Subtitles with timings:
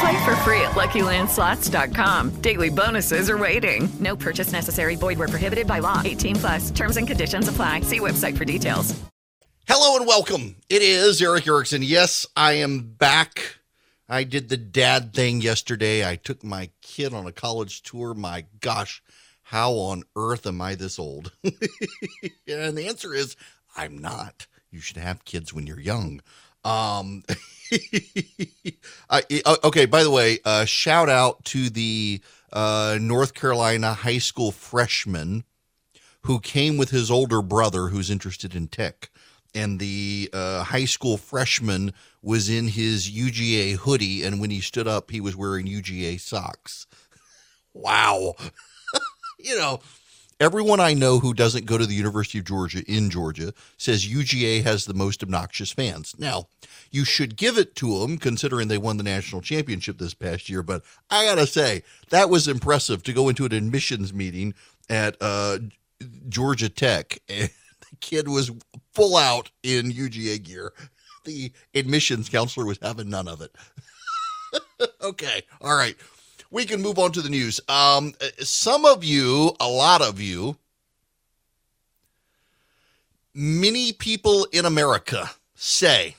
[0.00, 2.40] Play for free at LuckyLandSlots.com.
[2.40, 3.86] Daily bonuses are waiting.
[4.00, 4.96] No purchase necessary.
[4.96, 6.00] Void where prohibited by law.
[6.02, 6.70] 18 plus.
[6.70, 7.82] Terms and conditions apply.
[7.82, 8.98] See website for details.
[9.68, 10.56] Hello and welcome.
[10.70, 11.82] It is Erick Erickson.
[11.82, 13.58] Yes, I am back.
[14.08, 16.08] I did the dad thing yesterday.
[16.08, 18.14] I took my kid on a college tour.
[18.14, 19.02] My gosh,
[19.42, 21.32] how on earth am I this old?
[21.44, 23.36] and the answer is
[23.76, 24.46] I'm not.
[24.70, 26.22] You should have kids when you're young.
[26.64, 27.24] Um,
[29.10, 29.22] I,
[29.64, 32.20] okay, by the way, uh, shout out to the
[32.52, 35.44] uh, North Carolina high school freshman
[36.22, 39.10] who came with his older brother who's interested in tech.
[39.54, 44.86] And the uh, high school freshman was in his UGA hoodie, and when he stood
[44.86, 46.86] up, he was wearing UGA socks.
[47.74, 48.34] wow.
[49.38, 49.80] you know,
[50.40, 54.62] everyone I know who doesn't go to the University of Georgia in Georgia says UGA
[54.62, 56.14] has the most obnoxious fans.
[56.18, 56.48] Now,
[56.90, 60.62] you should give it to them considering they won the national championship this past year,
[60.62, 64.54] but I got to say, that was impressive to go into an admissions meeting
[64.88, 65.58] at uh,
[66.28, 67.50] Georgia Tech and
[67.90, 68.50] the kid was
[68.94, 70.72] full out in UGA gear.
[71.24, 73.54] The admissions counselor was having none of it.
[75.02, 75.96] okay, all right
[76.50, 77.60] we can move on to the news.
[77.68, 80.56] Um, some of you, a lot of you,
[83.34, 86.16] many people in America say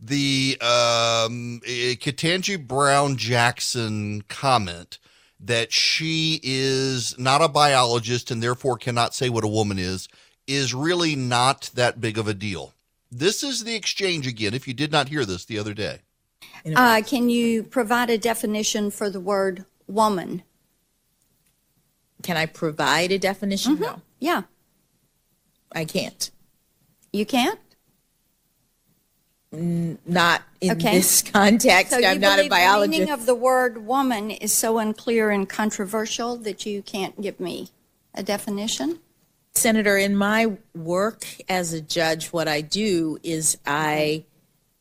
[0.00, 4.98] the um, Ketanji Brown Jackson comment
[5.40, 10.08] that she is not a biologist and therefore cannot say what a woman is
[10.46, 12.74] is really not that big of a deal.
[13.10, 16.00] This is the exchange again, if you did not hear this the other day.
[16.74, 20.42] Uh, can you provide a definition for the word woman?
[22.22, 23.74] Can I provide a definition?
[23.74, 23.82] Mm-hmm.
[23.82, 24.02] No.
[24.18, 24.42] Yeah.
[25.72, 26.30] I can't.
[27.12, 27.58] You can't?
[29.52, 30.98] N- not in okay.
[30.98, 31.92] this context.
[31.92, 32.92] So I'm not a biologist.
[32.92, 37.40] The meaning of the word woman is so unclear and controversial that you can't give
[37.40, 37.68] me
[38.14, 38.98] a definition?
[39.54, 44.24] Senator, in my work as a judge, what I do is I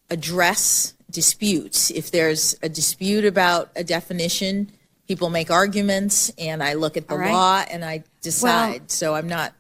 [0.10, 1.90] address disputes.
[1.92, 4.72] If there's a dispute about a definition,
[5.08, 7.32] people make arguments, and I look at the right.
[7.32, 8.80] law and I decide.
[8.82, 9.54] Well, so I'm not.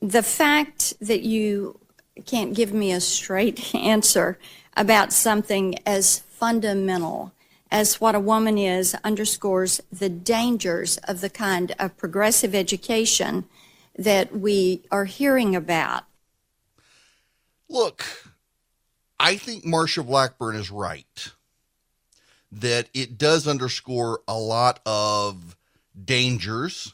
[0.00, 1.78] The fact that you
[2.26, 4.38] can't give me a straight answer
[4.76, 7.32] about something as fundamental
[7.70, 13.44] as what a woman is underscores the dangers of the kind of progressive education
[13.96, 16.04] that we are hearing about.
[17.68, 18.23] Look,
[19.24, 21.32] I think Marsha Blackburn is right
[22.52, 25.56] that it does underscore a lot of
[26.04, 26.92] dangers.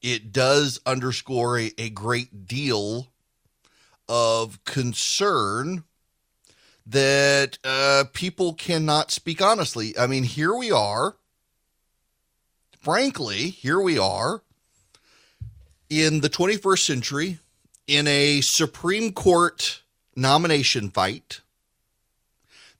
[0.00, 3.08] It does underscore a, a great deal
[4.08, 5.82] of concern
[6.86, 9.98] that uh, people cannot speak honestly.
[9.98, 11.16] I mean, here we are.
[12.78, 14.42] Frankly, here we are
[15.90, 17.38] in the 21st century
[17.88, 19.82] in a Supreme Court
[20.16, 21.40] nomination fight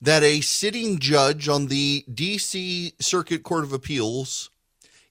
[0.01, 2.93] that a sitting judge on the D.C.
[2.99, 4.49] Circuit Court of Appeals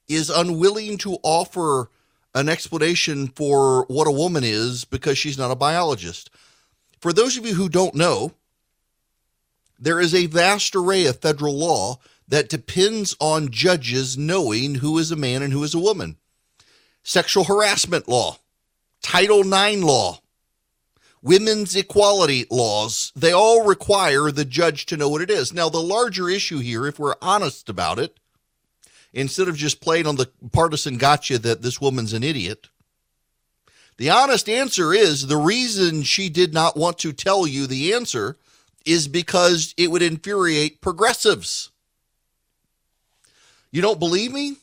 [0.09, 1.91] is unwilling to offer
[2.35, 6.31] an explanation for what a woman is because she's not a biologist.
[7.01, 8.33] For those of you who don't know,
[9.79, 15.11] there is a vast array of federal law that depends on judges knowing who is
[15.11, 16.17] a man and who is a woman.
[17.03, 18.39] Sexual harassment law,
[19.03, 20.21] Title IX law,
[21.23, 25.53] women's equality laws, they all require the judge to know what it is.
[25.53, 28.19] Now, the larger issue here, if we're honest about it,
[29.13, 32.69] instead of just playing on the partisan gotcha that this woman's an idiot,
[33.97, 38.37] the honest answer is the reason she did not want to tell you the answer
[38.85, 41.71] is because it would infuriate progressives.
[43.71, 44.57] You don't believe me?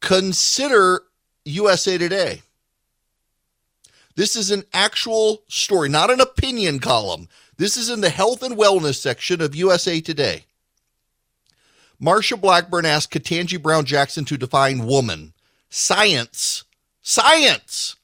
[0.00, 1.02] Consider
[1.44, 2.42] USA Today.
[4.18, 7.28] This is an actual story, not an opinion column.
[7.56, 10.46] This is in the health and wellness section of USA Today.
[12.02, 15.34] Marsha Blackburn asked Ketanji Brown Jackson to define woman.
[15.70, 16.64] Science,
[17.00, 17.94] science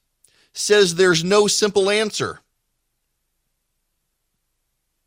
[0.52, 2.38] says there's no simple answer.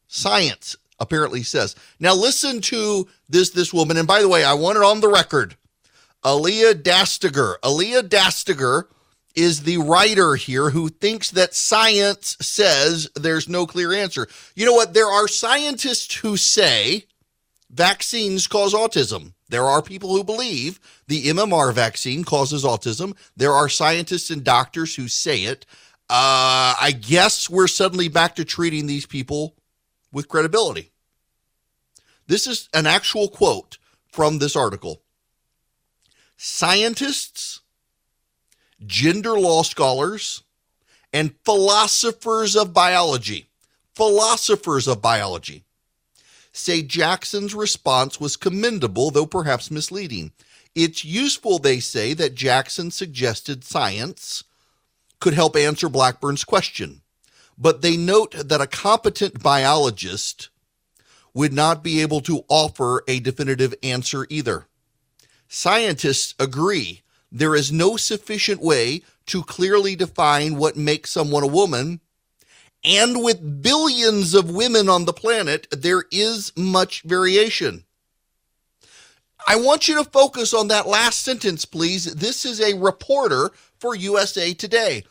[0.09, 1.73] Science apparently says.
[2.01, 5.07] Now listen to this this woman, and by the way, I want it on the
[5.07, 5.55] record.
[6.25, 7.55] Alia Dastagir.
[7.63, 8.87] Alia Dastagir
[9.37, 14.27] is the writer here who thinks that science says there's no clear answer.
[14.55, 14.95] You know what?
[14.95, 17.05] There are scientists who say
[17.69, 19.33] vaccines cause autism.
[19.49, 23.15] There are people who believe the MMR vaccine causes autism.
[23.37, 25.67] There are scientists and doctors who say it.
[26.09, 29.55] Uh, I guess we're suddenly back to treating these people
[30.11, 30.91] with credibility.
[32.25, 33.77] This is an actual quote
[34.11, 35.03] from this article.
[36.37, 37.61] Scientists,
[38.85, 40.43] gender law scholars,
[41.13, 43.49] and philosophers of biology,
[43.95, 45.63] philosophers of biology,
[46.51, 50.31] say Jackson's response was commendable, though perhaps misleading.
[50.75, 54.43] It's useful, they say, that Jackson suggested science
[55.19, 57.01] could help answer Blackburn's question
[57.57, 60.49] but they note that a competent biologist
[61.33, 64.67] would not be able to offer a definitive answer either.
[65.47, 67.01] Scientists agree
[67.31, 71.99] there is no sufficient way to clearly define what makes someone a woman.
[72.83, 77.83] And with billions of women on the planet, there is much variation.
[79.47, 82.15] I want you to focus on that last sentence, please.
[82.15, 85.03] This is a reporter for USA Today.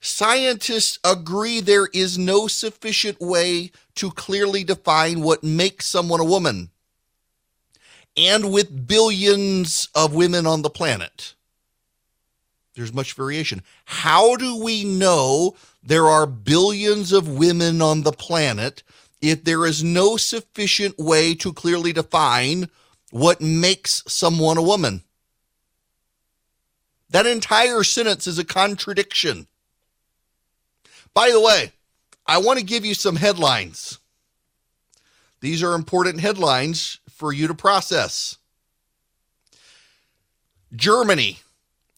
[0.00, 6.70] Scientists agree there is no sufficient way to clearly define what makes someone a woman.
[8.16, 11.34] And with billions of women on the planet,
[12.74, 13.62] there's much variation.
[13.84, 18.82] How do we know there are billions of women on the planet
[19.20, 22.68] if there is no sufficient way to clearly define
[23.10, 25.02] what makes someone a woman?
[27.10, 29.46] That entire sentence is a contradiction.
[31.12, 31.72] By the way,
[32.26, 33.98] I want to give you some headlines.
[35.40, 38.38] These are important headlines for you to process.
[40.74, 41.40] Germany,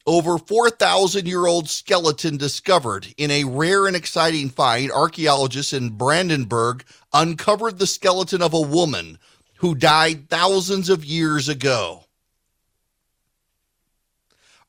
[0.07, 4.91] over 4,000 year old skeleton discovered in a rare and exciting find.
[4.91, 9.19] Archaeologists in Brandenburg uncovered the skeleton of a woman
[9.59, 12.05] who died thousands of years ago.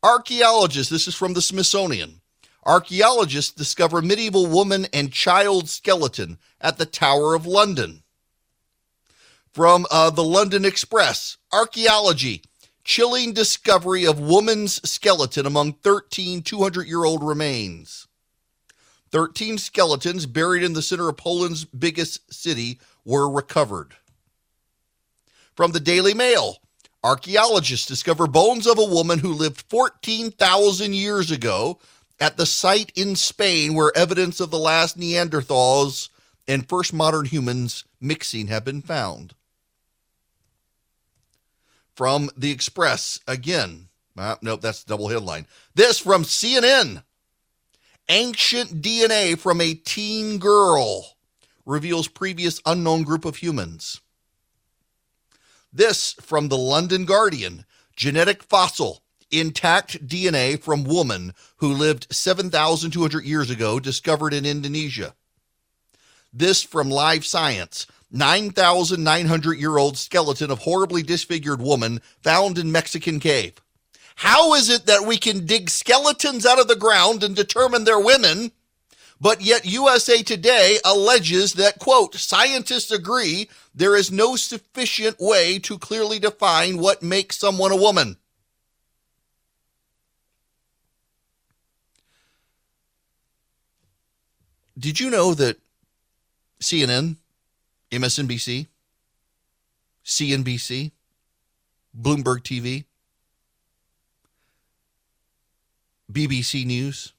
[0.02, 2.22] Archaeologists, this is from the Smithsonian,
[2.64, 8.04] archaeologists discover medieval woman and child skeleton at the Tower of London.
[9.52, 12.44] From uh, the London Express, archaeology,
[12.86, 18.08] chilling discovery of woman's skeleton among 13 200 year old remains.
[19.12, 23.96] 13 skeletons buried in the center of Poland's biggest city were recovered.
[25.56, 26.58] From the Daily Mail,
[27.04, 31.80] archaeologists discover bones of a woman who lived 14,000 years ago
[32.20, 36.10] at the site in Spain where evidence of the last Neanderthals
[36.48, 39.34] and first modern humans mixing have been found.
[41.95, 43.88] From the Express, again,
[44.18, 45.47] uh, nope, that's double headline.
[45.74, 47.03] This from CNN.
[48.07, 51.15] Ancient DNA from a teen girl
[51.65, 54.01] reveals previous unknown group of humans.
[55.74, 57.65] This from the London Guardian.
[57.96, 65.15] Genetic fossil intact DNA from woman who lived 7,200 years ago, discovered in Indonesia.
[66.31, 67.88] This from Live Science.
[68.15, 73.53] 9,900 year old skeleton of horribly disfigured woman found in Mexican cave.
[74.15, 78.00] How is it that we can dig skeletons out of the ground and determine they're
[78.00, 78.53] women,
[79.19, 85.77] but yet USA Today alleges that, quote, scientists agree there is no sufficient way to
[85.77, 88.15] clearly define what makes someone a woman?
[94.77, 95.57] Did you know that
[96.62, 97.17] CNN,
[97.96, 98.68] MSNBC,
[100.04, 100.92] CNBC,
[102.00, 102.86] Bloomberg TV,
[106.12, 107.14] BBC News,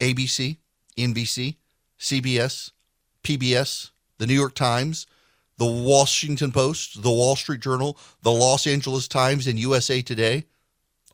[0.00, 0.56] ABC,
[0.96, 1.56] NBC,
[1.98, 2.70] CBS,
[3.22, 5.06] PBS, the New York Times,
[5.56, 10.44] the Washington Post, the Wall Street Journal, the Los Angeles Times, and USA Today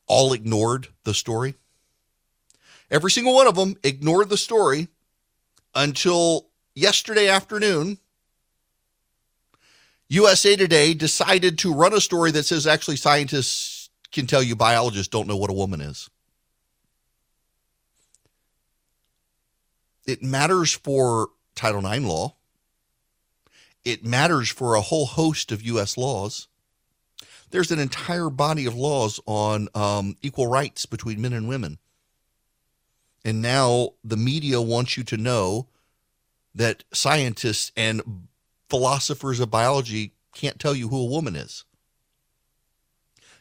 [0.06, 1.54] all ignored the story?
[2.90, 4.88] Every single one of them ignored the story
[5.74, 7.98] until yesterday afternoon.
[10.10, 15.06] USA Today decided to run a story that says actually scientists can tell you biologists
[15.06, 16.10] don't know what a woman is.
[20.08, 22.34] It matters for Title IX law.
[23.84, 25.96] It matters for a whole host of U.S.
[25.96, 26.48] laws.
[27.50, 31.78] There's an entire body of laws on um, equal rights between men and women.
[33.24, 35.68] And now the media wants you to know
[36.52, 38.26] that scientists and
[38.70, 41.64] philosophers of biology can't tell you who a woman is.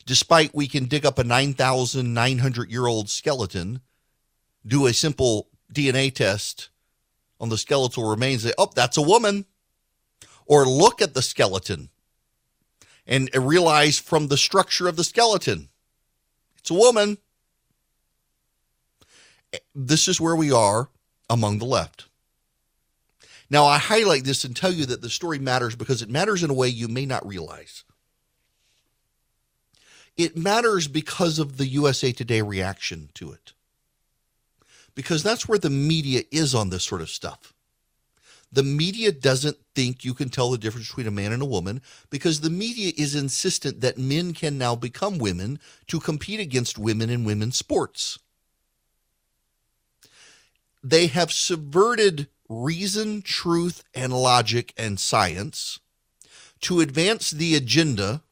[0.06, 3.82] Despite we can dig up a 9,900 year old skeleton,
[4.66, 6.70] do a simple DNA test
[7.40, 9.46] on the skeletal remains, say, oh, that's a woman.
[10.46, 11.90] Or look at the skeleton
[13.06, 15.70] and realize from the structure of the skeleton,
[16.58, 17.20] it's a woman.
[19.76, 20.90] This is where we are
[21.30, 22.09] among the left.
[23.50, 26.50] Now, I highlight this and tell you that the story matters because it matters in
[26.50, 27.84] a way you may not realize.
[30.18, 33.54] It matters because of the USA Today reaction to it.
[34.94, 37.54] Because that's where the media is on this sort of stuff.
[38.52, 41.82] The media doesn't think you can tell the difference between a man and a woman
[42.10, 47.10] because the media is insistent that men can now become women to compete against women
[47.10, 48.20] in women's sports.
[50.84, 55.80] They have subverted reason, truth, and logic and science
[56.62, 58.24] to advance the agenda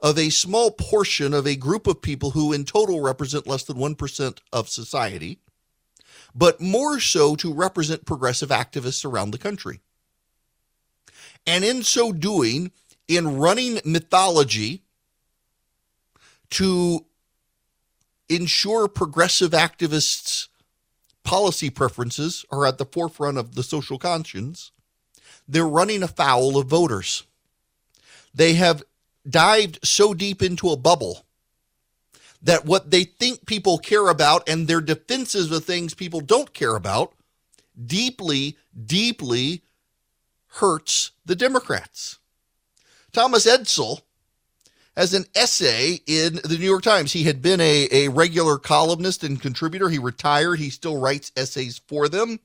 [0.00, 3.76] of a small portion of a group of people who in total represent less than
[3.76, 5.38] 1% of society,
[6.34, 9.80] but more so to represent progressive activists around the country.
[11.46, 12.72] And in so doing,
[13.08, 14.82] in running mythology
[16.50, 17.06] to
[18.28, 20.48] ensure progressive activists'
[21.26, 24.70] policy preferences are at the forefront of the social conscience,
[25.46, 27.24] they're running afoul of voters.
[28.32, 28.82] They have
[29.28, 31.26] dived so deep into a bubble
[32.42, 36.76] that what they think people care about and their defenses of things people don't care
[36.76, 37.12] about
[37.84, 38.56] deeply,
[38.86, 39.62] deeply
[40.46, 42.18] hurts the Democrats.
[43.12, 44.02] Thomas Edsall
[44.96, 47.12] as an essay in the New York Times.
[47.12, 49.90] He had been a, a regular columnist and contributor.
[49.90, 50.58] He retired.
[50.58, 52.40] He still writes essays for them.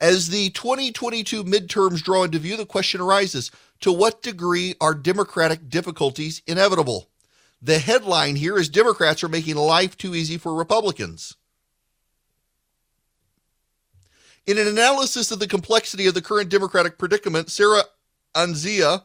[0.00, 5.68] As the 2022 midterms draw into view, the question arises to what degree are Democratic
[5.68, 7.08] difficulties inevitable?
[7.60, 11.36] The headline here is Democrats are making life too easy for Republicans.
[14.44, 17.84] In an analysis of the complexity of the current Democratic predicament, Sarah
[18.34, 19.04] Anzia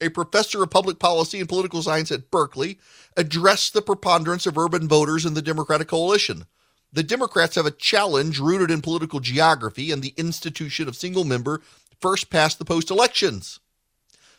[0.00, 2.78] a professor of public policy and political science at Berkeley,
[3.16, 6.46] addressed the preponderance of urban voters in the Democratic coalition.
[6.92, 11.62] The Democrats have a challenge rooted in political geography and the institution of single member
[12.00, 13.60] first past the post elections.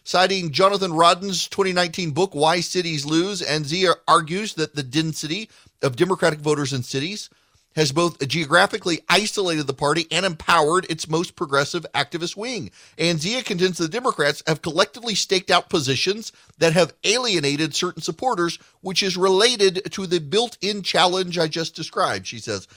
[0.03, 5.49] Citing Jonathan Rodden's 2019 book, Why Cities Lose, Anzia argues that the density
[5.81, 7.29] of Democratic voters in cities
[7.77, 12.71] has both geographically isolated the party and empowered its most progressive activist wing.
[12.97, 19.01] Anzia contends the Democrats have collectively staked out positions that have alienated certain supporters, which
[19.01, 22.27] is related to the built in challenge I just described.
[22.27, 22.67] She says,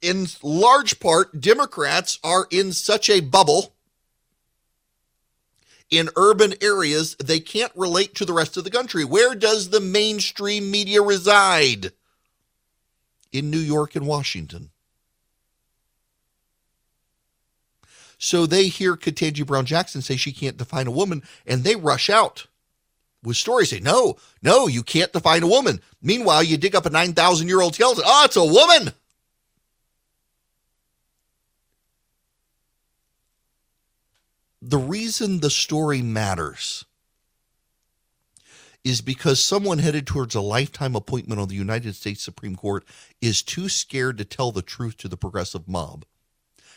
[0.00, 3.74] in large part, Democrats are in such a bubble
[5.90, 9.04] in urban areas, they can't relate to the rest of the country.
[9.04, 11.92] Where does the mainstream media reside?
[13.32, 14.70] In New York and Washington.
[18.18, 22.10] So they hear Ketanji Brown Jackson say she can't define a woman, and they rush
[22.10, 22.48] out
[23.22, 25.80] with stories say, no, no, you can't define a woman.
[26.02, 28.04] Meanwhile, you dig up a 9,000 year old skeleton.
[28.06, 28.92] Oh, it's a woman.
[34.60, 36.84] The reason the story matters
[38.88, 42.86] is because someone headed towards a lifetime appointment on the United States Supreme Court
[43.20, 46.06] is too scared to tell the truth to the progressive mob.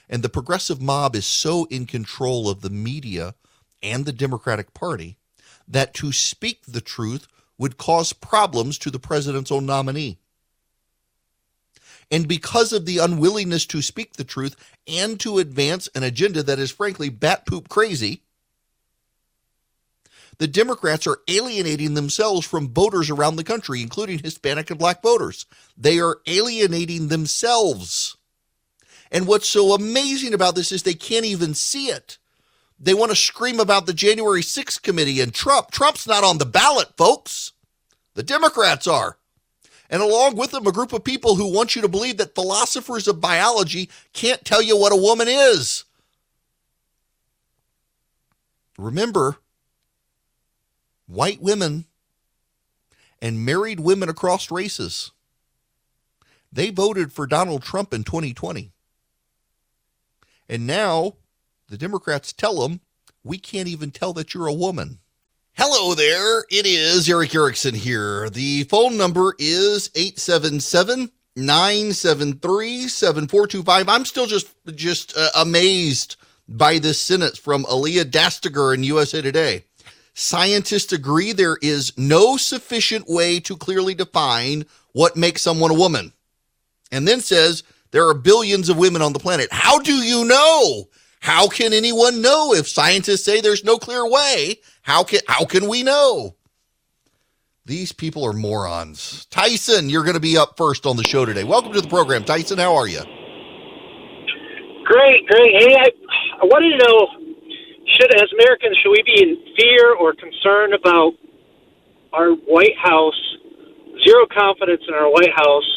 [0.09, 3.35] And the progressive mob is so in control of the media
[3.81, 5.19] and the Democratic Party
[5.65, 10.17] that to speak the truth would cause problems to the president's own nominee.
[12.11, 16.59] And because of the unwillingness to speak the truth and to advance an agenda that
[16.59, 18.23] is frankly bat poop crazy,
[20.41, 25.45] the Democrats are alienating themselves from voters around the country, including Hispanic and black voters.
[25.77, 28.17] They are alienating themselves.
[29.11, 32.17] And what's so amazing about this is they can't even see it.
[32.79, 35.69] They want to scream about the January 6th committee and Trump.
[35.69, 37.51] Trump's not on the ballot, folks.
[38.15, 39.17] The Democrats are.
[39.91, 43.07] And along with them, a group of people who want you to believe that philosophers
[43.07, 45.83] of biology can't tell you what a woman is.
[48.79, 49.37] Remember,
[51.11, 51.85] white women
[53.21, 55.11] and married women across races
[56.51, 58.71] They voted for Donald Trump in 2020.
[60.49, 61.13] And now
[61.69, 62.81] the Democrats tell them,
[63.23, 64.99] we can't even tell that you're a woman.
[65.53, 66.45] Hello there.
[66.49, 68.29] It is Erick Erickson here.
[68.29, 73.89] The phone number is 877 973 7425.
[73.89, 79.65] I'm still just just uh, amazed by this sentence from Alia Dastagir in USA Today.
[80.13, 86.11] Scientists agree there is no sufficient way to clearly define what makes someone a woman.
[86.91, 89.47] And then says there are billions of women on the planet.
[89.51, 90.89] How do you know?
[91.21, 94.59] How can anyone know if scientists say there's no clear way?
[94.81, 96.35] How can how can we know?
[97.65, 99.27] These people are morons.
[99.27, 101.43] Tyson, you're going to be up first on the show today.
[101.43, 102.57] Welcome to the program, Tyson.
[102.57, 103.01] How are you?
[104.83, 105.53] Great, great.
[105.61, 105.89] Hey, I,
[106.41, 107.20] I wanted to know
[107.87, 111.13] should as Americans should we be in fear or concern about
[112.13, 113.19] our White House
[114.03, 115.69] zero confidence in our White House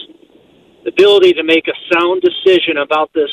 [0.87, 3.31] ability to make a sound decision about this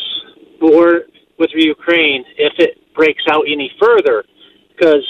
[0.61, 1.01] war
[1.37, 4.23] with Ukraine if it breaks out any further?
[4.69, 5.05] Because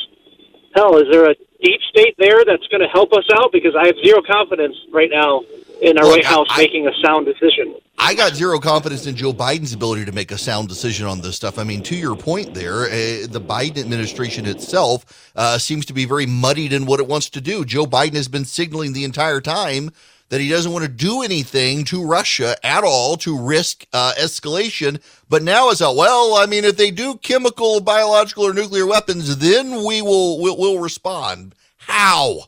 [0.75, 3.87] hell is there a deep state there that's going to help us out because I
[3.87, 5.41] have zero confidence right now
[5.81, 7.75] in our Look, White House I, making a sound decision.
[7.97, 11.35] I got zero confidence in Joe Biden's ability to make a sound decision on this
[11.35, 11.57] stuff.
[11.57, 16.05] I mean, to your point there, uh, the Biden administration itself uh, seems to be
[16.05, 17.65] very muddied in what it wants to do.
[17.65, 19.91] Joe Biden has been signaling the entire time
[20.31, 25.01] that he doesn't want to do anything to Russia at all to risk uh, escalation.
[25.27, 25.97] But now it's out.
[25.97, 30.57] Well, I mean, if they do chemical, biological, or nuclear weapons, then we will we'll,
[30.57, 31.53] we'll respond.
[31.75, 32.45] How?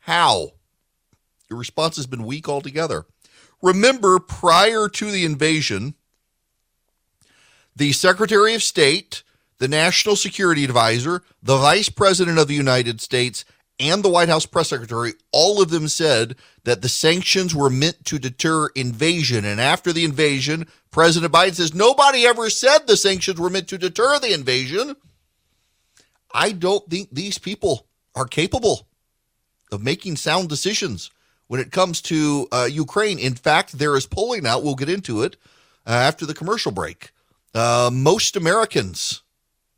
[0.00, 0.52] How?
[1.48, 3.06] Your response has been weak altogether.
[3.62, 5.94] Remember, prior to the invasion,
[7.74, 9.22] the Secretary of State,
[9.56, 13.46] the National Security Advisor, the Vice President of the United States,
[13.80, 18.04] and the White House press secretary, all of them said that the sanctions were meant
[18.06, 19.44] to deter invasion.
[19.44, 23.78] And after the invasion, President Biden says nobody ever said the sanctions were meant to
[23.78, 24.96] deter the invasion.
[26.32, 28.86] I don't think these people are capable
[29.70, 31.10] of making sound decisions
[31.46, 33.18] when it comes to uh, Ukraine.
[33.18, 35.36] In fact, there is polling out, we'll get into it
[35.86, 37.12] uh, after the commercial break.
[37.54, 39.22] Uh, most Americans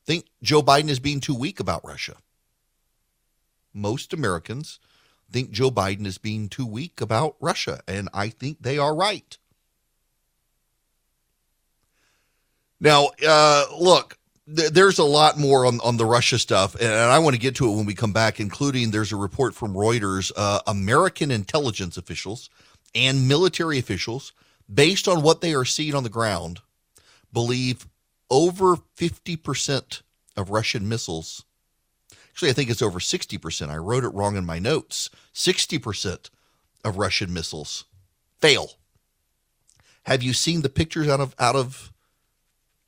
[0.06, 2.16] think Joe Biden is being too weak about Russia
[3.72, 4.78] most Americans
[5.30, 9.36] think Joe Biden is being too weak about Russia, and I think they are right.
[12.80, 14.18] Now, uh, look,
[14.54, 17.54] th- there's a lot more on, on the Russia stuff, and I want to get
[17.56, 21.96] to it when we come back, including there's a report from Reuters uh, American intelligence
[21.96, 22.48] officials
[22.94, 24.32] and military officials,
[24.72, 26.60] based on what they are seeing on the ground,
[27.32, 27.86] believe
[28.30, 30.02] over 50%
[30.36, 31.44] of Russian missiles
[32.40, 33.68] Actually, I think it's over 60%.
[33.68, 35.10] I wrote it wrong in my notes.
[35.34, 36.30] 60%
[36.82, 37.84] of Russian missiles
[38.38, 38.76] fail.
[40.04, 41.92] Have you seen the pictures out of out of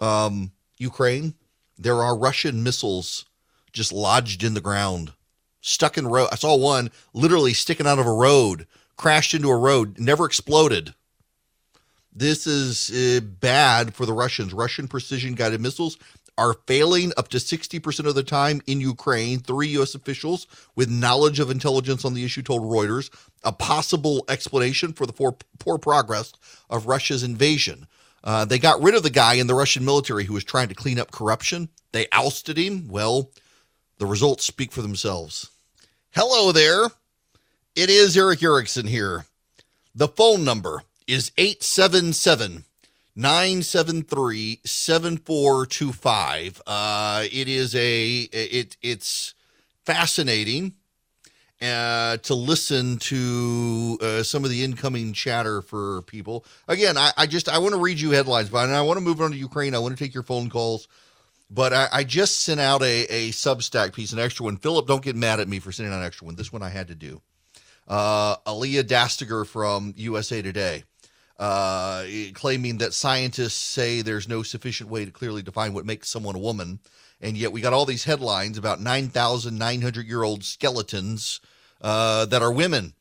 [0.01, 1.35] um, Ukraine?
[1.77, 3.27] There are Russian missiles
[3.75, 5.13] just lodged in the ground,
[5.61, 6.29] stuck in road.
[6.33, 10.95] I saw one literally sticking out of a road, crashed into a road, never exploded.
[12.11, 14.55] This is uh, bad for the Russians.
[14.55, 15.99] Russian precision guided missiles
[16.39, 19.39] are failing up to 60% of the time in Ukraine.
[19.39, 19.95] Three U.S.
[19.95, 23.11] officials with knowledge of intelligence on the issue told Reuters
[23.45, 26.33] a possible explanation for the poor, poor progress
[26.71, 27.87] of Russia's invasion.
[28.25, 30.75] Uh, they got rid of the guy in the Russian military who was trying to
[30.75, 31.69] clean up corruption.
[31.93, 32.89] They ousted him.
[32.89, 33.31] Well,
[33.99, 35.51] the results speak for themselves.
[36.11, 36.87] Hello there.
[37.75, 39.27] It is Erick Erickson here.
[39.95, 42.65] The phone number is 877-
[43.15, 46.63] 973 7425.
[46.67, 49.35] Uh, it is a, it, it's
[49.85, 50.75] fascinating
[51.61, 56.47] uh, to listen to uh, some of the incoming chatter for people.
[56.69, 59.21] Again, I, I just, I want to read you headlines, but I want to move
[59.21, 59.75] on to Ukraine.
[59.75, 60.89] I want to take your phone calls.
[61.51, 64.57] But I, I just sent out a, a Substack piece, an extra one.
[64.57, 66.35] Philip, don't get mad at me for sending out an extra one.
[66.35, 67.21] This one I had to do.
[67.87, 70.85] Uh, Alia Dastagir from USA Today
[71.39, 76.37] uh, claiming that scientists say there's no sufficient way to clearly define what makes someone
[76.37, 76.79] a woman.
[77.21, 81.41] And yet we got all these headlines about 9,900 year old skeletons
[81.81, 82.95] uh, that are women.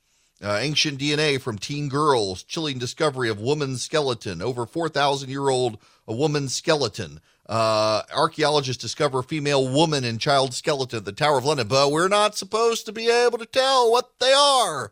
[0.43, 5.77] Uh, ancient DNA from teen girls, chilling discovery of woman's skeleton, over 4,000 year old
[6.07, 7.19] a woman's skeleton.
[7.47, 12.07] Uh, archaeologists discover female woman and child skeleton at the Tower of London, but we're
[12.07, 14.91] not supposed to be able to tell what they are.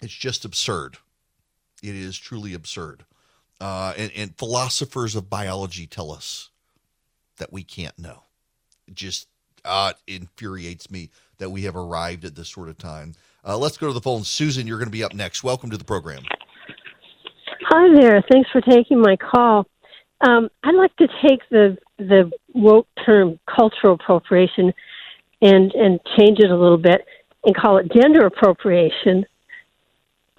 [0.00, 0.98] It's just absurd.
[1.82, 3.04] It is truly absurd.
[3.60, 6.50] Uh, and, and philosophers of biology tell us
[7.38, 8.24] that we can't know.
[8.86, 9.28] It just
[9.64, 13.14] uh, infuriates me that we have arrived at this sort of time.
[13.44, 14.24] Uh, let's go to the phone.
[14.24, 15.42] Susan, you're going to be up next.
[15.42, 16.22] Welcome to the program.
[17.70, 18.22] Hi there.
[18.30, 19.66] Thanks for taking my call.
[20.26, 24.72] Um, I'd like to take the the woke term cultural appropriation
[25.42, 27.04] and and change it a little bit
[27.44, 29.24] and call it gender appropriation.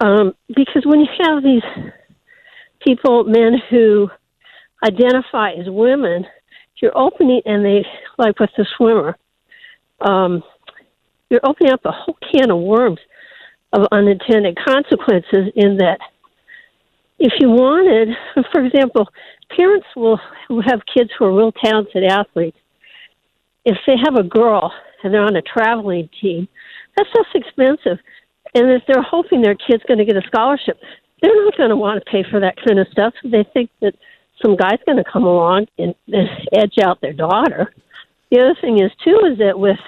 [0.00, 1.62] Um, because when you have these
[2.84, 4.08] people, men who
[4.84, 6.26] identify as women,
[6.80, 7.84] you're opening, and they
[8.16, 9.16] like with the swimmer,
[10.00, 10.42] um,
[11.28, 12.98] you're opening up a whole can of worms
[13.72, 15.52] of unintended consequences.
[15.54, 15.98] In that,
[17.18, 18.16] if you wanted,
[18.52, 19.08] for example,
[19.54, 22.56] parents will who have kids who are real talented athletes.
[23.64, 24.72] If they have a girl
[25.04, 26.48] and they're on a traveling team,
[26.96, 27.98] that's less expensive.
[28.54, 30.78] And if they're hoping their kid's going to get a scholarship,
[31.22, 33.14] they're not going to want to pay for that kind of stuff.
[33.24, 33.94] They think that
[34.42, 37.72] some guy's going to come along and, and edge out their daughter.
[38.30, 39.78] The other thing is too is that with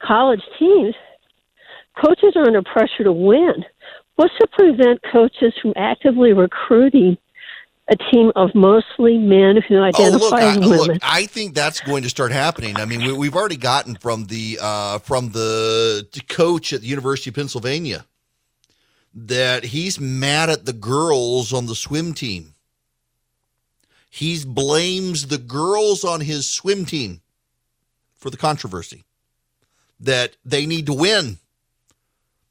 [0.00, 0.94] college teams,
[2.02, 3.64] coaches are under pressure to win.
[4.16, 7.18] What's to prevent coaches from actively recruiting
[7.88, 10.78] a team of mostly men who identify oh, look, as women?
[10.78, 12.76] look, I think that's going to start happening.
[12.76, 17.30] I mean, we, we've already gotten from the uh, from the coach at the University
[17.30, 18.04] of Pennsylvania
[19.14, 22.54] that he's mad at the girls on the swim team.
[24.10, 27.20] He blames the girls on his swim team
[28.14, 29.04] for the controversy
[30.00, 31.38] that they need to win.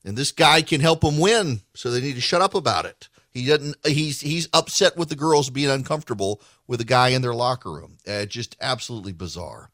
[0.04, 3.10] And this guy can help them win, so they need to shut up about it.
[3.36, 3.76] He doesn't.
[3.86, 7.98] He's he's upset with the girls being uncomfortable with a guy in their locker room.
[8.08, 9.70] Uh, just absolutely bizarre.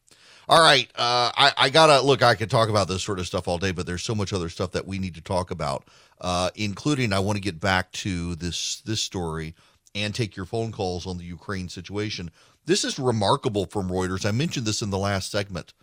[0.50, 2.24] All right, uh, I, I gotta look.
[2.24, 4.50] I could talk about this sort of stuff all day, but there's so much other
[4.50, 5.86] stuff that we need to talk about,
[6.20, 9.54] uh, including I want to get back to this this story
[9.94, 12.32] and take your phone calls on the Ukraine situation.
[12.66, 14.26] This is remarkable from Reuters.
[14.26, 15.76] I mentioned this in the last segment.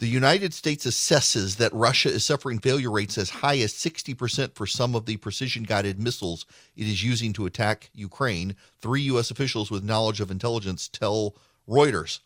[0.00, 4.66] The United States assesses that Russia is suffering failure rates as high as 60% for
[4.66, 8.56] some of the precision guided missiles it is using to attack Ukraine.
[8.80, 9.30] Three U.S.
[9.30, 11.36] officials with knowledge of intelligence tell
[11.68, 12.20] Reuters.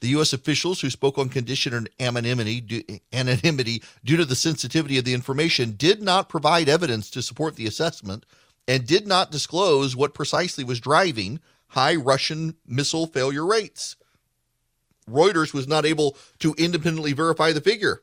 [0.00, 0.34] The U.S.
[0.34, 6.02] officials who spoke on condition anonymity, anonymity due to the sensitivity of the information did
[6.02, 8.26] not provide evidence to support the assessment
[8.68, 13.96] and did not disclose what precisely was driving high Russian missile failure rates.
[15.10, 18.02] Reuters was not able to independently verify the figure.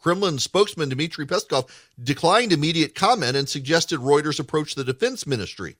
[0.00, 1.68] Kremlin spokesman Dmitry Peskov
[2.02, 5.76] declined immediate comment and suggested Reuters approach the defense ministry.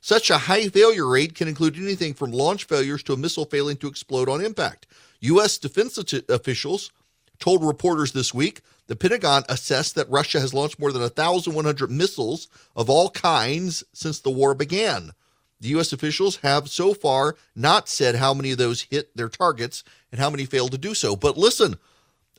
[0.00, 3.76] Such a high failure rate can include anything from launch failures to a missile failing
[3.78, 4.86] to explode on impact.
[5.20, 5.58] U.S.
[5.58, 6.92] defense officials
[7.38, 12.48] told reporters this week the Pentagon assessed that Russia has launched more than 1,100 missiles
[12.76, 15.12] of all kinds since the war began.
[15.60, 15.92] The U.S.
[15.92, 20.30] officials have so far not said how many of those hit their targets and how
[20.30, 21.16] many failed to do so.
[21.16, 21.76] But listen,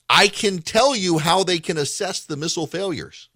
[0.09, 3.29] I can tell you how they can assess the missile failures.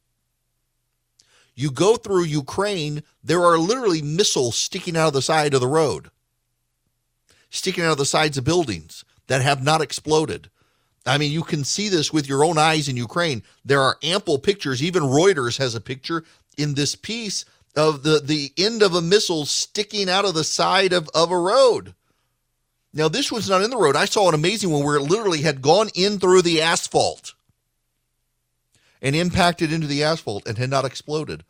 [1.55, 5.67] You go through Ukraine, there are literally missiles sticking out of the side of the
[5.67, 6.09] road,
[7.49, 10.49] sticking out of the sides of buildings that have not exploded.
[11.05, 13.43] I mean, you can see this with your own eyes in Ukraine.
[13.65, 14.83] There are ample pictures.
[14.83, 16.23] Even Reuters has a picture
[16.57, 17.43] in this piece
[17.75, 21.37] of the, the end of a missile sticking out of the side of, of a
[21.37, 21.93] road.
[22.93, 23.95] Now, this one's not in the road.
[23.95, 27.33] I saw an amazing one where it literally had gone in through the asphalt
[29.01, 31.43] and impacted into the asphalt and had not exploded.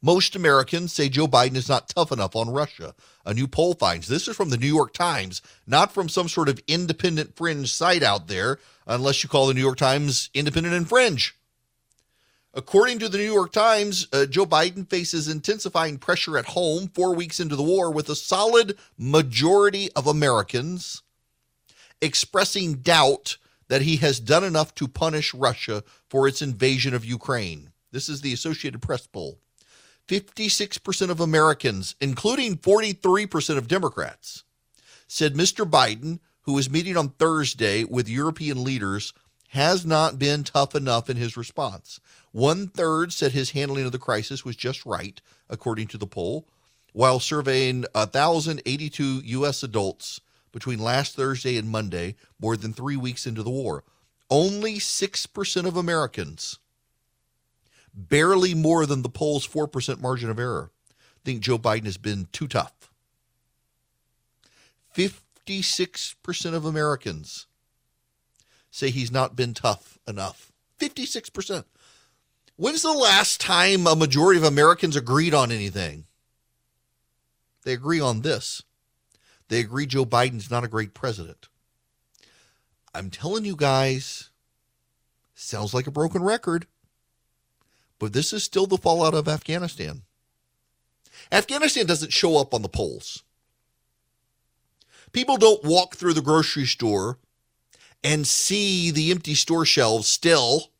[0.00, 2.94] Most Americans say Joe Biden is not tough enough on Russia.
[3.24, 6.48] A new poll finds this is from the New York Times, not from some sort
[6.48, 10.88] of independent fringe site out there, unless you call the New York Times independent and
[10.88, 11.36] fringe.
[12.54, 17.14] According to the New York Times, uh, Joe Biden faces intensifying pressure at home four
[17.14, 21.02] weeks into the war, with a solid majority of Americans
[22.02, 23.38] expressing doubt
[23.68, 27.70] that he has done enough to punish Russia for its invasion of Ukraine.
[27.90, 29.38] This is the Associated Press poll.
[30.08, 34.44] 56% of Americans, including 43% of Democrats,
[35.06, 35.64] said Mr.
[35.64, 39.14] Biden, who is meeting on Thursday with European leaders,
[39.48, 42.00] has not been tough enough in his response.
[42.32, 46.48] One third said his handling of the crisis was just right, according to the poll,
[46.92, 49.62] while surveying 1,082 U.S.
[49.62, 53.84] adults between last Thursday and Monday, more than three weeks into the war.
[54.30, 56.58] Only 6% of Americans,
[57.94, 60.70] barely more than the poll's 4% margin of error,
[61.24, 62.90] think Joe Biden has been too tough.
[64.94, 67.46] 56% of Americans
[68.70, 70.52] say he's not been tough enough.
[70.78, 71.64] 56%.
[72.62, 76.04] When's the last time a majority of Americans agreed on anything?
[77.64, 78.62] They agree on this.
[79.48, 81.48] They agree Joe Biden's not a great president.
[82.94, 84.30] I'm telling you guys,
[85.34, 86.68] sounds like a broken record,
[87.98, 90.02] but this is still the fallout of Afghanistan.
[91.32, 93.24] Afghanistan doesn't show up on the polls.
[95.10, 97.18] People don't walk through the grocery store
[98.04, 100.71] and see the empty store shelves still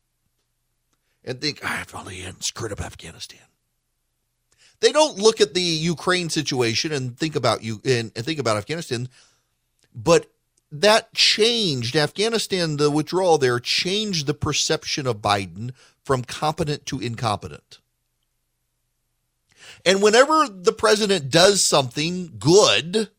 [1.25, 3.39] and think, ah, if only hadn't screwed up Afghanistan.
[4.79, 8.57] They don't look at the Ukraine situation and think about you and, and think about
[8.57, 9.07] Afghanistan,
[9.95, 10.29] but
[10.71, 12.77] that changed Afghanistan.
[12.77, 15.71] The withdrawal there changed the perception of Biden
[16.03, 17.79] from competent to incompetent.
[19.85, 23.09] And whenever the president does something good,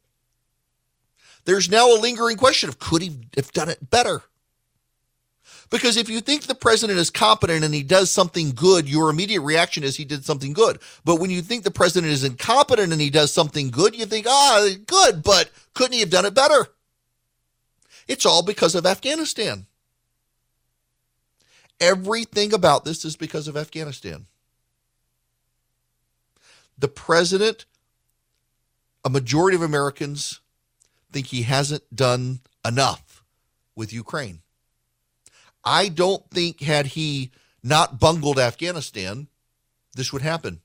[1.45, 4.23] there's now a lingering question of could he have done it better?
[5.71, 9.41] Because if you think the president is competent and he does something good, your immediate
[9.41, 10.79] reaction is he did something good.
[11.05, 14.27] But when you think the president is incompetent and he does something good, you think,
[14.29, 16.69] ah, good, but couldn't he have done it better?
[18.07, 19.67] It's all because of Afghanistan.
[21.81, 24.27] Everything about this is because of Afghanistan.
[26.79, 27.65] The president,
[29.05, 30.41] a majority of Americans
[31.13, 33.23] think he hasn't done enough
[33.75, 34.41] with Ukraine.
[35.65, 37.31] I don't think, had he
[37.63, 39.29] not bungled Afghanistan,
[39.95, 40.61] this would happen.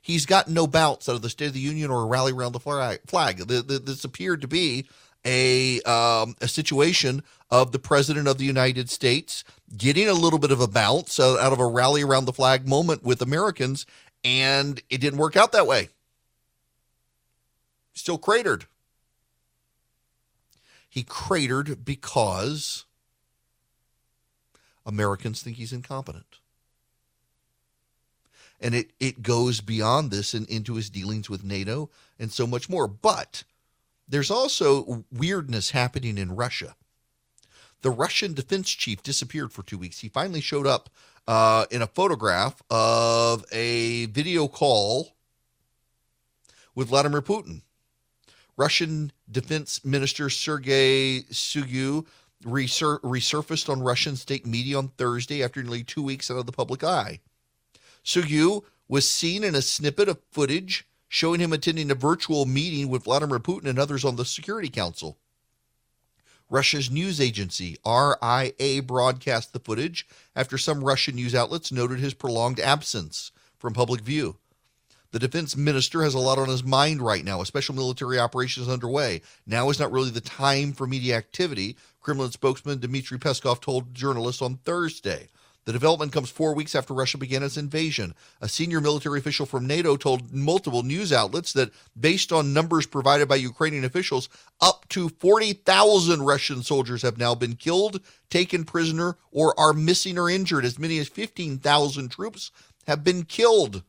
[0.00, 2.52] He's gotten no bounce out of the State of the Union or a rally around
[2.52, 3.38] the flag.
[3.38, 4.86] This appeared to be
[5.24, 9.44] a um, a situation of the president of the United States
[9.76, 13.02] getting a little bit of a bounce out of a rally around the flag moment
[13.02, 13.86] with Americans,
[14.22, 15.88] and it didn't work out that way.
[17.94, 18.66] Still cratered.
[20.90, 22.84] He cratered because
[24.86, 26.38] Americans think he's incompetent.
[28.60, 32.68] And it, it goes beyond this and into his dealings with NATO and so much
[32.68, 32.86] more.
[32.86, 33.44] But
[34.08, 36.76] there's also weirdness happening in Russia.
[37.82, 40.00] The Russian defense chief disappeared for two weeks.
[40.00, 40.88] He finally showed up
[41.26, 45.14] uh, in a photograph of a video call
[46.74, 47.62] with Vladimir Putin.
[48.56, 52.06] Russian Defense Minister Sergei Shoigu
[52.44, 56.52] resur- resurfaced on Russian state media on Thursday after nearly two weeks out of the
[56.52, 57.20] public eye.
[58.04, 63.04] Shoigu was seen in a snippet of footage showing him attending a virtual meeting with
[63.04, 65.18] Vladimir Putin and others on the Security Council.
[66.50, 72.60] Russia's news agency, RIA, broadcast the footage after some Russian news outlets noted his prolonged
[72.60, 74.36] absence from public view.
[75.14, 77.40] The defense minister has a lot on his mind right now.
[77.40, 79.22] A special military operation is underway.
[79.46, 84.42] Now is not really the time for media activity, Kremlin spokesman Dmitry Peskov told journalists
[84.42, 85.28] on Thursday.
[85.66, 88.16] The development comes four weeks after Russia began its invasion.
[88.40, 93.28] A senior military official from NATO told multiple news outlets that, based on numbers provided
[93.28, 94.28] by Ukrainian officials,
[94.60, 98.00] up to 40,000 Russian soldiers have now been killed,
[98.30, 100.64] taken prisoner, or are missing or injured.
[100.64, 102.50] As many as 15,000 troops
[102.88, 103.84] have been killed.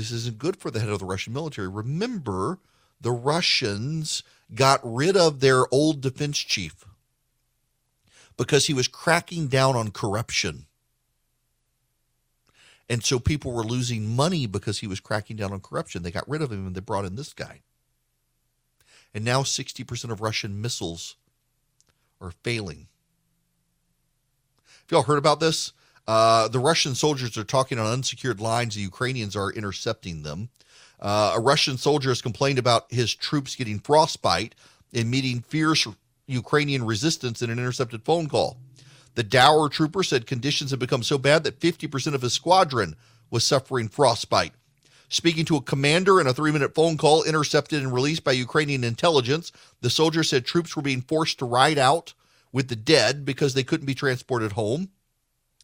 [0.00, 1.68] This isn't good for the head of the Russian military.
[1.68, 2.58] Remember,
[3.02, 4.22] the Russians
[4.54, 6.86] got rid of their old defense chief
[8.38, 10.64] because he was cracking down on corruption.
[12.88, 16.02] And so people were losing money because he was cracking down on corruption.
[16.02, 17.60] They got rid of him and they brought in this guy.
[19.12, 21.16] And now 60% of Russian missiles
[22.22, 22.86] are failing.
[24.64, 25.74] Have y'all heard about this?
[26.10, 28.74] Uh, the Russian soldiers are talking on unsecured lines.
[28.74, 30.48] The Ukrainians are intercepting them.
[30.98, 34.56] Uh, a Russian soldier has complained about his troops getting frostbite
[34.92, 35.86] and meeting fierce
[36.26, 38.56] Ukrainian resistance in an intercepted phone call.
[39.14, 42.96] The dour trooper said conditions had become so bad that 50% of his squadron
[43.30, 44.54] was suffering frostbite.
[45.10, 48.82] Speaking to a commander in a three minute phone call intercepted and released by Ukrainian
[48.82, 52.14] intelligence, the soldier said troops were being forced to ride out
[52.50, 54.88] with the dead because they couldn't be transported home.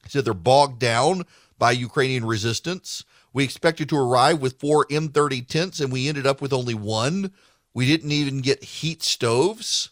[0.06, 1.24] He said they're bogged down
[1.58, 3.04] by Ukrainian resistance.
[3.32, 7.32] We expected to arrive with four M30 tents and we ended up with only one.
[7.74, 9.90] We didn't even get heat stoves.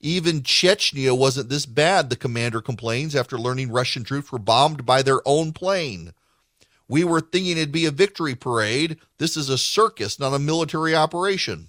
[0.00, 5.02] Even Chechnya wasn't this bad, the commander complains after learning Russian troops were bombed by
[5.02, 6.12] their own plane.
[6.88, 8.98] We were thinking it'd be a victory parade.
[9.18, 11.68] This is a circus, not a military operation.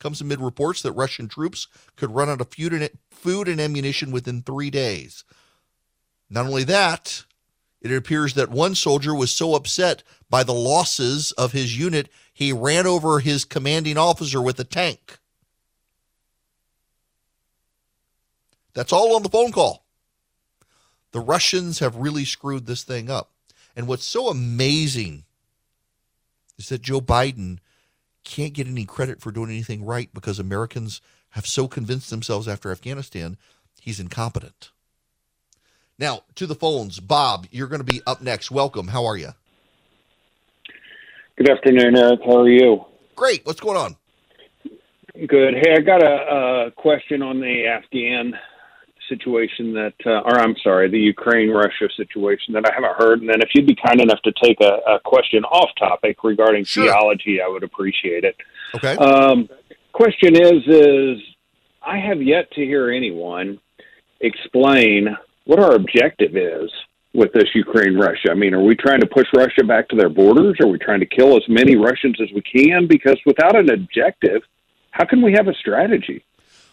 [0.00, 2.48] Comes amid reports that Russian troops could run out of
[3.10, 5.24] food and ammunition within three days.
[6.28, 7.24] Not only that,
[7.80, 12.52] it appears that one soldier was so upset by the losses of his unit, he
[12.52, 15.18] ran over his commanding officer with a tank.
[18.72, 19.84] That's all on the phone call.
[21.12, 23.32] The Russians have really screwed this thing up.
[23.76, 25.24] And what's so amazing
[26.56, 27.58] is that Joe Biden
[28.24, 32.70] can't get any credit for doing anything right because Americans have so convinced themselves after
[32.70, 33.36] Afghanistan
[33.80, 34.70] he's incompetent.
[35.98, 37.00] Now, to the phones.
[37.00, 38.50] Bob, you're going to be up next.
[38.50, 38.88] Welcome.
[38.88, 39.30] How are you?
[41.36, 42.20] Good afternoon, Erick.
[42.24, 42.84] How are you?
[43.16, 43.44] Great.
[43.44, 43.96] What's going on?
[45.26, 45.54] Good.
[45.54, 48.34] Hey, I got a, a question on the Afghan
[49.10, 53.20] situation that, uh, or I'm sorry, the Ukraine Russia situation that I haven't heard.
[53.20, 56.64] And then if you'd be kind enough to take a, a question off topic regarding
[56.64, 56.84] Sure.
[56.84, 58.36] theology, I would appreciate it.
[58.76, 58.94] Okay.
[58.96, 59.48] Um,
[59.92, 61.18] question is, is
[61.82, 63.58] I have yet to hear anyone
[64.20, 66.70] explain what our objective is
[67.12, 68.28] with this Ukraine Russia.
[68.30, 70.56] I mean, are we trying to push Russia back to their borders?
[70.60, 72.86] Are we trying to kill as many Russians as we can?
[72.86, 74.42] Because without an objective,
[74.92, 76.24] how can we have a strategy?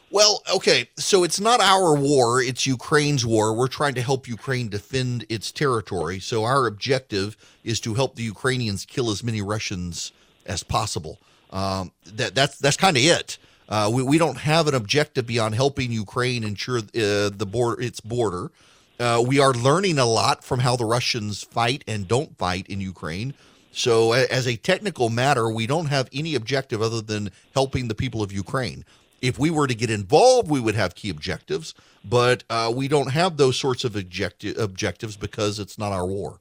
[0.10, 3.54] Well, okay, so it's not our war, it's Ukraine's war.
[3.54, 6.20] We're trying to help Ukraine defend its territory.
[6.20, 10.14] So our objective is to help the Ukrainians kill as many Russians
[10.46, 11.20] as possible.
[11.52, 13.38] Um, that that's that's kind of it.
[13.70, 18.00] Uh, we, we don't have an objective beyond helping Ukraine ensure uh, the border its
[18.00, 18.52] border.
[19.00, 22.80] Uh, we are learning a lot from how the Russians fight and don't fight in
[22.80, 23.34] Ukraine.
[23.72, 28.24] So, as a technical matter, we don't have any objective other than helping the people
[28.24, 28.86] of Ukraine.
[29.22, 31.74] If we were to get involved, we would have key objectives,
[32.06, 36.40] but uh, we don't have those sorts of objecti- objectives because it's not our war.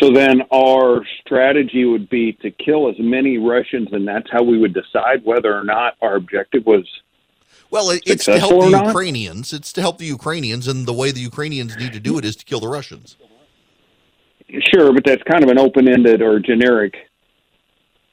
[0.00, 4.58] So then our strategy would be to kill as many Russians, and that's how we
[4.58, 6.88] would decide whether or not our objective was.
[7.70, 8.82] Well, it, it's to help the?
[8.86, 9.52] Ukrainians.
[9.52, 12.36] It's to help the Ukrainians, and the way the Ukrainians need to do it is
[12.36, 13.16] to kill the Russians.
[14.74, 16.94] Sure, but that's kind of an open ended or generic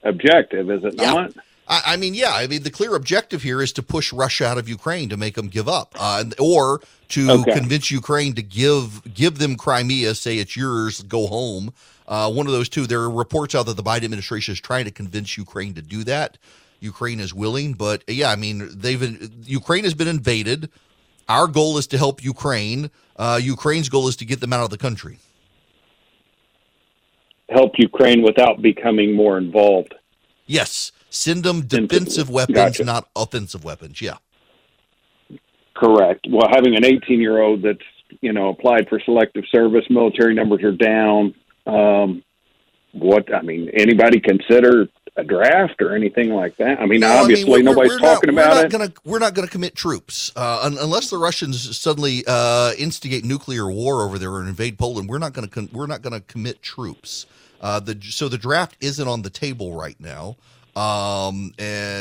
[0.03, 1.33] objective, is it not?
[1.69, 2.31] I, I mean, yeah.
[2.33, 5.35] I mean, the clear objective here is to push Russia out of Ukraine to make
[5.35, 7.51] them give up, uh, or to Okay.
[7.53, 11.73] convince Ukraine to give give them Crimea, say it's yours, go home.
[12.07, 12.87] Uh, one of those two.
[12.87, 16.03] There are reports out that the Biden administration is trying to convince Ukraine to do
[16.05, 16.37] that.
[16.81, 20.69] Ukraine is willing, but yeah, I mean, they've Ukraine has been invaded.
[21.27, 22.89] Our goal is to help Ukraine.
[23.15, 25.19] Uh, Ukraine's goal is to get them out of the country.
[27.49, 29.93] Help Ukraine without becoming more involved.
[30.47, 32.83] Yes, send them defensive weapons, Gotcha.
[32.83, 34.01] not offensive weapons.
[34.01, 34.17] Yeah.
[35.75, 36.27] Correct.
[36.29, 37.79] Well, having an 18 year old that's
[38.21, 41.33] you know applied for selective service, military numbers are down.
[41.65, 42.23] Um,
[42.91, 46.79] what I mean, anybody consider a draft or anything like that?
[46.79, 48.71] I mean, No, I mean, obviously we're- nobody's we're not- talking we're about not it.
[48.71, 53.23] Gonna, we're not going to commit troops uh, un- unless the Russians suddenly uh, instigate
[53.25, 55.07] nuclear war over there and invade Poland.
[55.09, 57.25] We're not going to con- we're not going to commit troops.
[57.61, 60.35] Uh, the so the draft isn't on the table right now.
[60.75, 61.53] Um,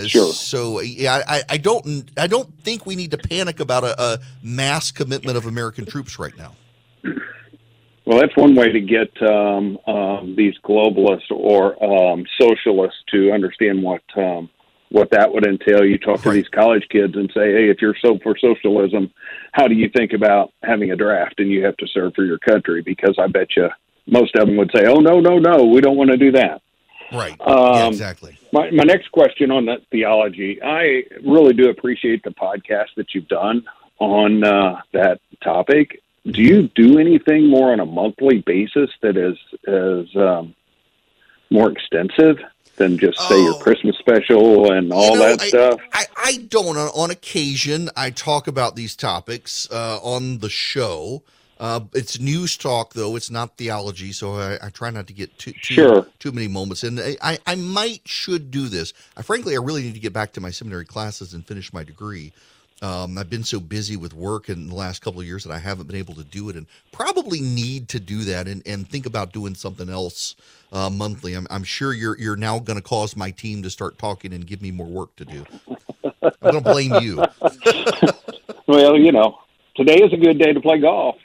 [0.06, 0.32] Sure.
[0.32, 4.18] So yeah, I, I don't I don't think we need to panic about a, a
[4.42, 6.54] mass commitment of American troops right now.
[8.08, 13.82] Well, that's one way to get um, um, these globalists or um, socialists to understand
[13.82, 14.48] what um,
[14.90, 15.84] what that would entail.
[15.84, 19.10] You talk to these college kids and say, "Hey, if you're so for socialism,
[19.52, 22.38] how do you think about having a draft and you have to serve for your
[22.38, 23.68] country?" Because I bet you
[24.06, 26.62] most of them would say, "Oh, no, no, no, we don't want to do that."
[27.12, 27.40] Right.
[27.40, 28.38] Um, yeah, exactly.
[28.52, 33.28] My, my next question on that theology, I really do appreciate the podcast that you've
[33.28, 33.66] done
[33.98, 36.02] on uh, that topic.
[36.24, 40.54] Do you do anything more on a monthly basis that is is um,
[41.50, 42.38] more extensive
[42.76, 45.14] than just say your Christmas special and all Oh.
[45.14, 45.80] You know, that stuff?
[45.92, 46.76] I, I don't.
[46.76, 51.22] On, on occasion, I talk about these topics uh, on the show.
[51.60, 53.16] Uh, it's news talk, though.
[53.16, 56.06] It's not theology, so I, I try not to get too too, Sure.
[56.20, 56.84] too many moments.
[56.84, 58.92] And I- I, I might should do this.
[59.16, 61.82] I frankly, I really need to get back to my seminary classes and finish my
[61.82, 62.32] degree.
[62.80, 65.58] Um, I've been so busy with work in the last couple of years that I
[65.58, 69.04] haven't been able to do it, and probably need to do that and, and think
[69.04, 70.36] about doing something else
[70.72, 71.34] uh, monthly.
[71.34, 74.46] I'm, I'm sure you're you're now going to cause my team to start talking and
[74.46, 75.44] give me more work to do.
[76.22, 77.24] I'm going to blame you.
[78.66, 79.38] Well, you know,
[79.76, 81.16] today is a good day to play golf.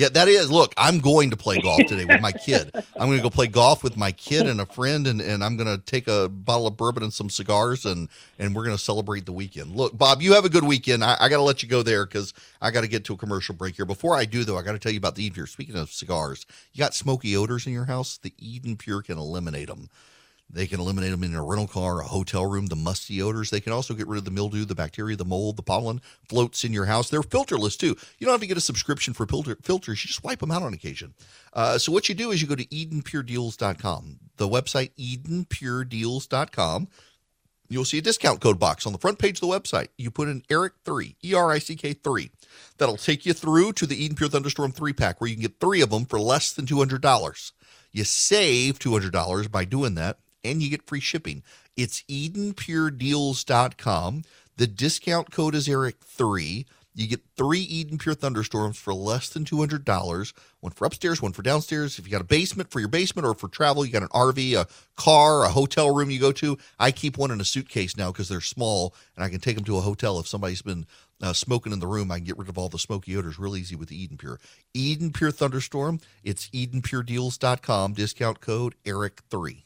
[0.00, 0.50] Yeah, that is.
[0.50, 2.70] Look, I'm going to play golf today with my kid.
[2.98, 5.58] I'm going to go play golf with my kid and a friend, and, and I'm
[5.58, 8.08] going to take a bottle of bourbon and some cigars, and
[8.38, 9.76] and we're going to celebrate the weekend.
[9.76, 11.04] Look, Bob, you have a good weekend.
[11.04, 13.16] I, I got to let you go there because I got to get to a
[13.18, 13.84] commercial break here.
[13.84, 15.48] Before I do, though, I got to tell you about the Eden Pure.
[15.48, 18.16] Speaking of cigars, you got smoky odors in your house.
[18.16, 19.90] The Eden Pure can eliminate them.
[20.52, 23.50] They can eliminate them in a rental car, a hotel room, the musty odors.
[23.50, 26.64] They can also get rid of the mildew, the bacteria, the mold, the pollen floats
[26.64, 27.08] in your house.
[27.08, 27.96] They're filterless too.
[28.18, 30.02] You don't have to get a subscription for filter, filters.
[30.04, 31.14] You just wipe them out on occasion.
[31.52, 36.88] Uh, so what you do is you go to EdenPureDeals.com, the website EdenPureDeals.com.
[37.68, 39.88] You'll see a discount code box on the front page of the website.
[39.96, 42.32] You put in Erick3, E R I C K 3.
[42.78, 45.60] That'll take you through to the Eden Pure Thunderstorm 3 pack where you can get
[45.60, 47.52] three of them for less than $200.
[47.92, 51.42] You save $200 by doing that, and you get free shipping.
[51.76, 54.22] It's EdenPureDeals.com.
[54.56, 56.66] The discount code is Erick3.
[56.94, 60.32] You get three Eden Pure Thunderstorms for less than $200.
[60.60, 61.98] One for upstairs, one for downstairs.
[61.98, 64.54] If you got a basement for your basement or for travel, you got an RV,
[64.54, 64.66] a
[64.96, 66.58] car, a hotel room you go to.
[66.78, 69.64] I keep one in a suitcase now because they're small and I can take them
[69.64, 70.18] to a hotel.
[70.18, 70.84] If somebody's been
[71.22, 73.56] uh, smoking in the room, I can get rid of all the smoky odors real
[73.56, 74.40] easy with the Eden Pure.
[74.74, 76.00] Eden Pure Thunderstorm.
[76.24, 77.94] It's EdenPureDeals.com.
[77.94, 79.62] Discount code ERICK3.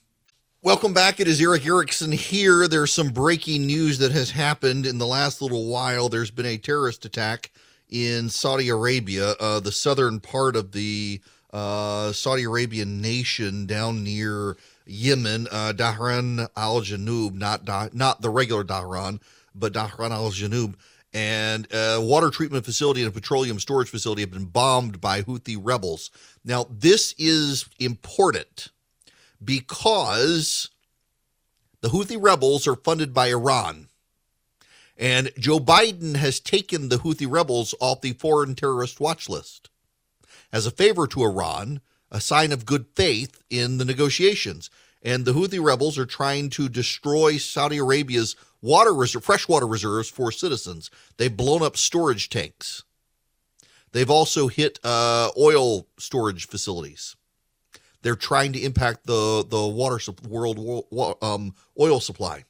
[0.65, 1.21] Welcome back.
[1.21, 2.67] It is Erick Erickson here.
[2.67, 6.09] There's some breaking news that has happened in the last little while.
[6.09, 7.51] There's been a terrorist attack
[7.91, 11.21] in Saudi Arabia, uh, the southern part of the
[11.53, 14.57] uh, Saudi Arabian nation down near
[14.87, 19.21] Yemen, uh, Dhahran al Janub, not da- not the regular Dhahran,
[19.55, 20.77] but Dhahran al Janub.
[21.13, 25.59] And a water treatment facility and a petroleum storage facility have been bombed by Houthi
[25.61, 26.11] rebels.
[26.43, 28.71] Now, this is important
[29.45, 30.71] because
[31.81, 33.89] the Houthi rebels are funded by Iran.
[34.97, 39.71] And Joe Biden has taken the Houthi rebels off the foreign terrorist watch list
[40.53, 41.81] as a favor to Iran,
[42.11, 44.71] a sign of good faith in the negotiations.
[45.03, 50.91] And the Houthi rebels are trying to destroy Saudi Arabia's water freshwater reserves for citizens.
[51.17, 52.85] They've blown up storage tanks.
[53.93, 57.17] They've also hit uh, oil storage facilities.
[58.05, 59.99] They're trying to impact the the water
[60.29, 60.87] world
[61.23, 62.45] um, oil supply.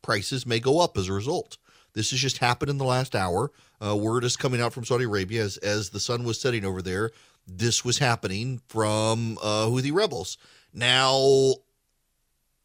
[0.00, 1.58] Prices may go up as a result.
[1.92, 3.52] This has just happened in the last hour.
[3.84, 6.80] Uh, word is coming out from Saudi Arabia as as the sun was setting over
[6.80, 7.10] there.
[7.46, 10.38] This was happening from uh, Houthi rebels.
[10.72, 11.52] Now,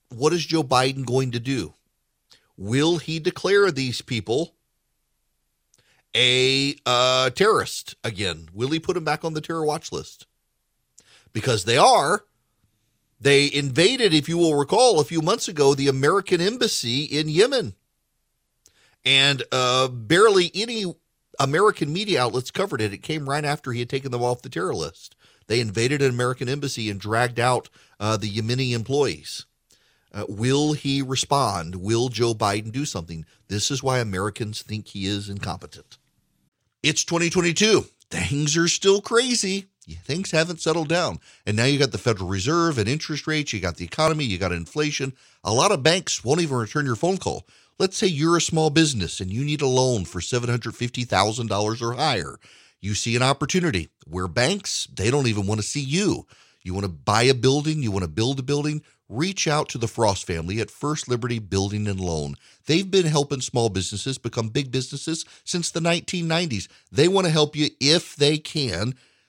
[0.08, 1.74] what is Joe Biden going to do?
[2.56, 4.56] Will he declare these people
[6.16, 8.48] a uh, terrorist again?
[8.54, 10.26] Will he put them back on the terror watch list?
[11.34, 12.24] Because they are.
[13.20, 17.76] They invaded, if you will recall, a few months ago, the American embassy in Yemen.
[19.06, 20.86] And uh, barely any
[21.40, 22.94] American media outlets covered it.
[22.94, 25.16] It came right after he had taken them off the terror list.
[25.48, 27.70] They invaded an American embassy and dragged out
[28.00, 29.46] uh, the Yemeni employees.
[30.14, 31.76] Uh, will he respond?
[31.76, 33.26] Will Joe Biden do something?
[33.48, 35.98] This is why Americans think he is incompetent.
[36.84, 37.86] It's 2022.
[38.10, 41.20] Things are still crazy things haven't settled down.
[41.46, 44.38] And now you got the Federal Reserve and interest rates, you got the economy, you
[44.38, 45.14] got inflation.
[45.44, 47.46] A lot of banks won't even return your phone call.
[47.80, 52.38] Let's say you're a small business and you need a loan for $750,000 or higher.
[52.80, 56.28] You see an opportunity where banks, they don't even want to see you.
[56.64, 59.78] You want to buy a building, you want to build a building, reach out to
[59.78, 62.36] the Frost family at First Liberty Building and Loan.
[62.66, 66.68] They've been helping small businesses become big businesses since the 1990s.
[66.92, 68.94] They want to help you if they can